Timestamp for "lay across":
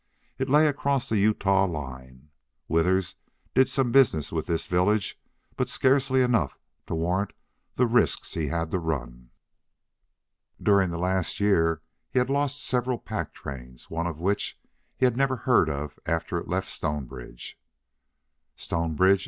0.49-1.07